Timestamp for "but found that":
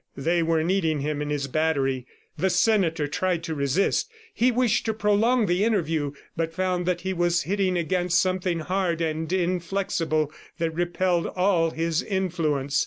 6.35-7.01